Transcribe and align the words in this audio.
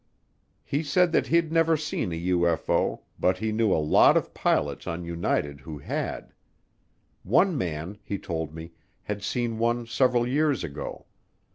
He 0.63 0.81
said 0.81 1.11
that 1.11 1.27
he'd 1.27 1.51
never 1.51 1.77
seen 1.77 2.11
a 2.11 2.19
UFO 2.29 3.01
but 3.19 3.37
he 3.37 3.51
knew 3.51 3.71
a 3.71 3.77
lot 3.77 4.17
of 4.17 4.33
pilots 4.33 4.87
on 4.87 5.05
United 5.05 5.59
who 5.61 5.77
had. 5.77 6.33
One 7.21 7.55
man, 7.55 7.99
he 8.03 8.17
told 8.17 8.51
me, 8.51 8.71
had 9.03 9.21
seen 9.21 9.59
one 9.59 9.85
several 9.85 10.25
years 10.25 10.63
ago. 10.63 11.05